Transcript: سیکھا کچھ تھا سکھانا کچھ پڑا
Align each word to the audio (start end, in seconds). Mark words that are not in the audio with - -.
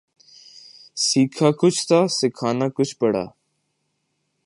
سیکھا 0.97 1.49
کچھ 1.59 1.81
تھا 1.87 1.99
سکھانا 2.17 2.67
کچھ 2.75 2.95
پڑا 2.99 3.25